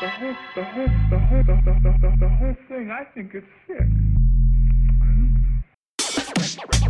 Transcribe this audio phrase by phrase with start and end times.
[0.00, 3.34] the whole, the whole, the whole, the, the, the, the, the whole thing, I think
[3.34, 3.80] it's sick.
[3.80, 5.44] I mean,
[5.98, 6.88] the,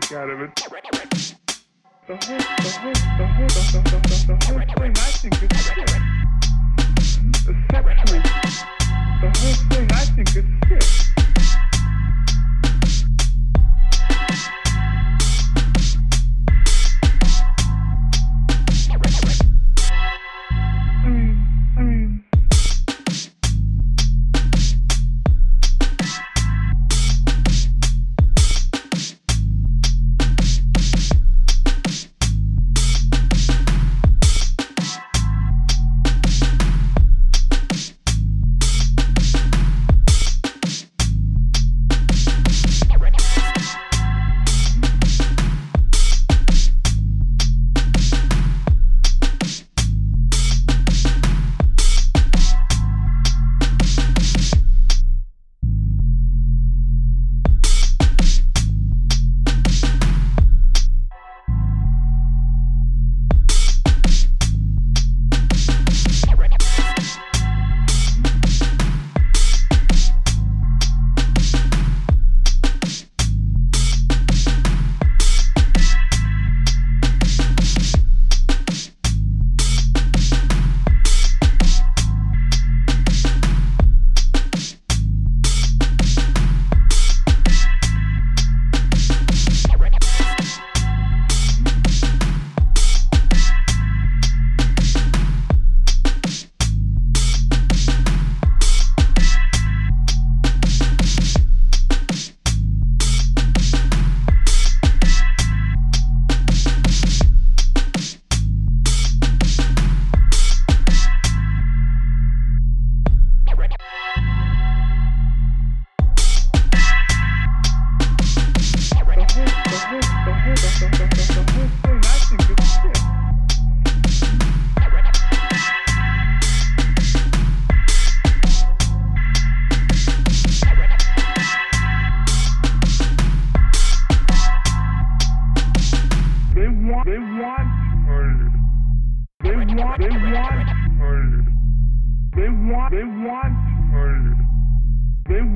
[0.00, 0.52] kick out of it.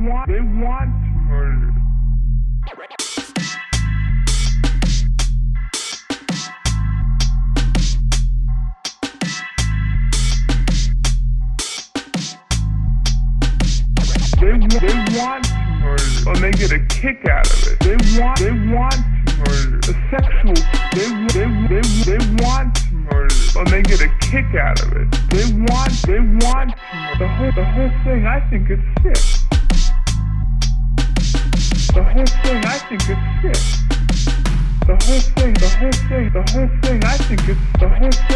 [0.07, 1.73] Want, they want to murder.
[14.39, 17.81] They, they want to murder, and they get a kick out of it.
[17.81, 19.81] They want, they want to murder.
[19.81, 20.55] The sexual
[20.93, 25.11] they, they, they, they want to murder, and they get a kick out of it.
[25.31, 27.19] They want, they want to murder.
[27.19, 29.46] The whole, the whole thing, I think it's sick.
[31.97, 33.63] The whole thing, I think it's sick.
[34.87, 38.36] The whole thing, the whole thing, the whole thing, I think it's, the whole thing,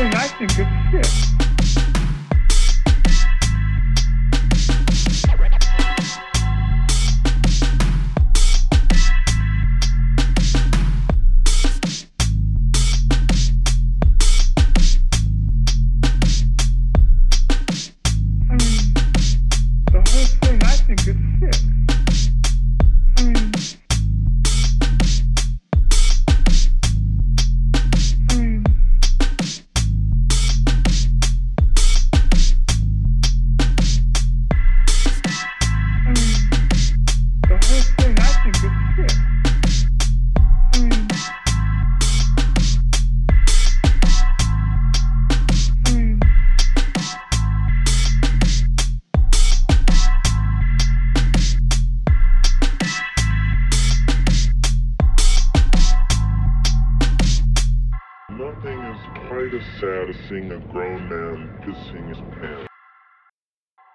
[59.54, 62.68] is quite sad to seeing a grown man pissing his pants.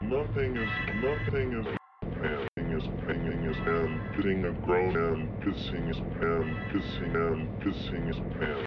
[0.02, 0.70] Nothing is,
[1.02, 1.66] nothing is,
[2.02, 8.08] panting is, pinging his hand, hitting a grown man pissing his pants, pissing and pissing
[8.08, 8.65] his pants.